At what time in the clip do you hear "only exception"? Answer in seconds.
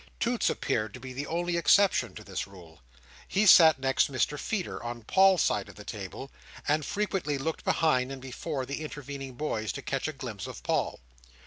1.27-2.15